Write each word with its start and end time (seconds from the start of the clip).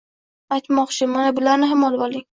Aytmoqchi, 0.57 1.09
mana 1.13 1.37
bularni 1.41 1.73
ham 1.75 1.89
olvoling. 1.91 2.29